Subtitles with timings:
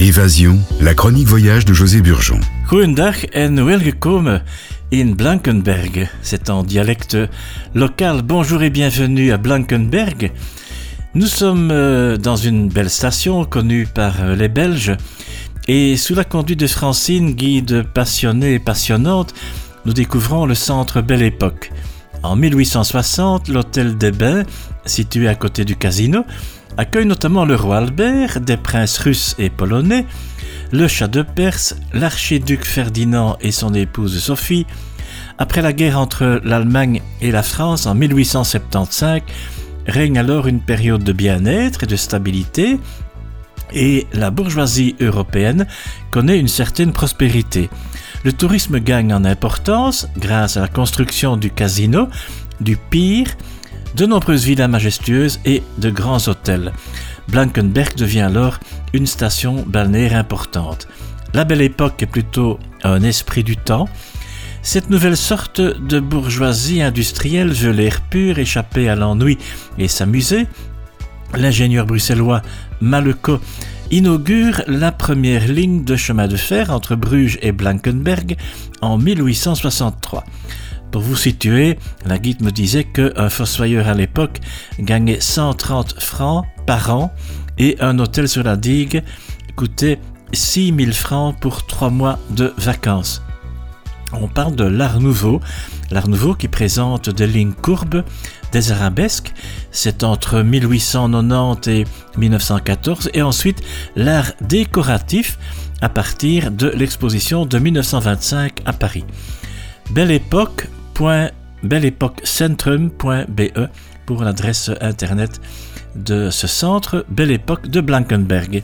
[0.00, 2.40] Évasion, la chronique voyage de José Burgeon.
[2.66, 4.42] Goedendag en welgekomen
[4.90, 6.08] in Blankenberg.
[6.22, 7.18] C'est en dialecte
[7.74, 8.22] local.
[8.22, 10.32] Bonjour et bienvenue à Blankenberg.
[11.14, 14.96] Nous sommes euh, dans une belle station connue par euh, les Belges
[15.68, 19.34] et sous la conduite de Francine, guide passionnée et passionnante,
[19.84, 21.72] nous découvrons le centre Belle Époque.
[22.22, 24.44] En 1860, l'hôtel des Bains,
[24.84, 26.24] situé à côté du casino,
[26.76, 30.06] accueille notamment le roi Albert, des princes russes et polonais,
[30.70, 34.66] le chat de Perse, l'archiduc Ferdinand et son épouse Sophie.
[35.38, 39.22] Après la guerre entre l'Allemagne et la France en 1875,
[39.86, 42.78] règne alors une période de bien-être et de stabilité,
[43.72, 45.66] et la bourgeoisie européenne
[46.10, 47.70] connaît une certaine prospérité.
[48.22, 52.08] Le tourisme gagne en importance grâce à la construction du casino,
[52.60, 53.28] du pire,
[53.96, 56.72] de nombreuses villas majestueuses et de grands hôtels.
[57.28, 58.60] Blankenberg devient alors
[58.92, 60.86] une station balnéaire importante.
[61.32, 63.88] La belle époque est plutôt un esprit du temps.
[64.62, 69.38] Cette nouvelle sorte de bourgeoisie industrielle veut l'air pur, échapper à l'ennui
[69.78, 70.46] et s'amuser.
[71.34, 72.42] L'ingénieur bruxellois
[72.82, 73.40] Maleco
[73.90, 78.36] inaugure la première ligne de chemin de fer entre Bruges et Blankenberg
[78.80, 80.24] en 1863.
[80.90, 84.38] Pour vous situer, la guide me disait qu'un fossoyeur à l'époque
[84.78, 87.12] gagnait 130 francs par an
[87.58, 89.02] et un hôtel sur la digue
[89.56, 89.98] coûtait
[90.32, 93.22] 6000 francs pour trois mois de vacances.
[94.12, 95.40] On parle de l'Art Nouveau,
[95.90, 98.02] l'Art Nouveau qui présente des lignes courbes,
[98.52, 99.32] des arabesques,
[99.70, 101.84] c'est entre 1890 et
[102.18, 103.62] 1914, et ensuite
[103.94, 105.38] l'art décoratif
[105.80, 109.04] à partir de l'exposition de 1925 à Paris.
[109.90, 110.66] Belle époque
[111.62, 113.68] belleepoquecentrum.be
[114.06, 115.40] pour l'adresse internet
[115.94, 118.62] de ce centre, Belle Époque de Blankenberg.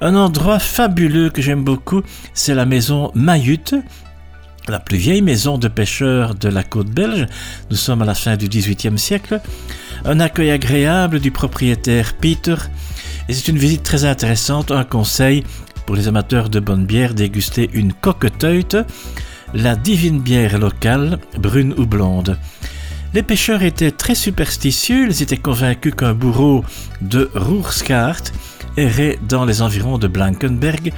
[0.00, 2.02] Un endroit fabuleux que j'aime beaucoup,
[2.34, 3.74] c'est la maison Mayut,
[4.68, 7.26] la plus vieille maison de pêcheurs de la côte belge.
[7.70, 9.40] Nous sommes à la fin du XVIIIe siècle.
[10.04, 12.56] Un accueil agréable du propriétaire Peter.
[13.28, 14.70] Et c'est une visite très intéressante.
[14.70, 15.44] Un conseil
[15.86, 18.76] pour les amateurs de bonne bière, déguster une coqueteute
[19.54, 22.38] la divine bière locale, brune ou blonde.
[23.14, 26.64] Les pêcheurs étaient très superstitieux, ils étaient convaincus qu'un bourreau
[27.00, 28.22] de Roerskaart
[28.76, 30.92] errait dans les environs de Blankenberg,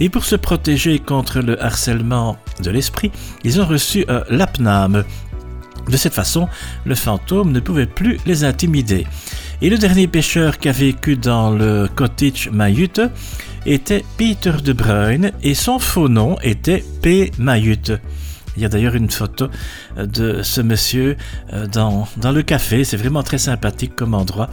[0.00, 3.10] et pour se protéger contre le harcèlement de l'esprit,
[3.44, 5.04] ils ont reçu un lapname.
[5.88, 6.48] De cette façon,
[6.84, 9.06] le fantôme ne pouvait plus les intimider.
[9.62, 13.00] Et le dernier pêcheur qui a vécu dans le cottage Mayute
[13.66, 17.32] était Peter de Bruyne et son faux nom était P.
[17.38, 17.92] Mayut.
[18.56, 19.48] Il y a d'ailleurs une photo
[19.96, 21.16] euh, de ce monsieur
[21.52, 22.82] euh, dans le café.
[22.82, 24.50] C'est vraiment très sympathique comme endroit.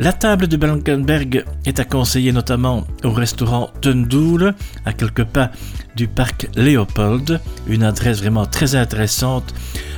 [0.00, 4.54] La table de Blankenberg est à conseiller notamment au restaurant Tundoul,
[4.84, 5.50] à quelques pas
[5.96, 7.40] du parc Léopold.
[7.66, 9.52] Une adresse vraiment très intéressante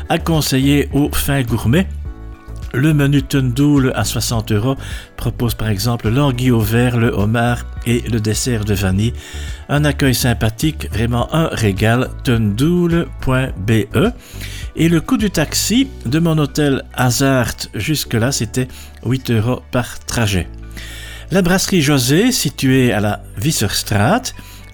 [0.08, 1.86] à conseiller aux fins gourmets.
[2.72, 4.76] Le menu Tundoul à 60 euros
[5.16, 9.12] propose par exemple l'anguille au vert, le homard et le dessert de vanille.
[9.69, 13.72] Un accueil sympathique, vraiment un régal, tundoul.be.
[14.76, 18.69] Et le coût du taxi de mon hôtel Hazard jusque-là, c'était
[19.04, 20.48] 8 euros par trajet.
[21.32, 24.22] La brasserie José, située à la Visserstraat,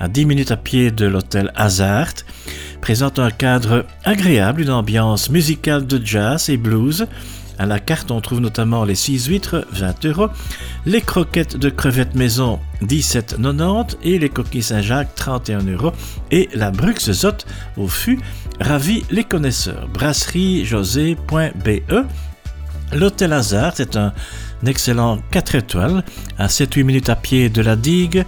[0.01, 2.13] à 10 minutes à pied de l'hôtel Hazard,
[2.87, 7.09] présente un cadre agréable, une ambiance musicale de jazz et blues,
[7.59, 10.29] à la carte, on trouve notamment les 6 huîtres, 20 euros,
[10.85, 15.91] les croquettes de crevettes maison, 17,90 et les coquilles Saint-Jacques, 31 euros,
[16.31, 17.39] et la Bruxzot
[17.77, 18.21] au fût
[18.61, 19.89] ravit les connaisseurs.
[19.93, 22.05] Brasserie-josé.be
[22.93, 24.13] L'hôtel Hazard est un
[24.65, 26.05] excellent 4 étoiles,
[26.39, 28.25] à 7-8 minutes à pied de la digue.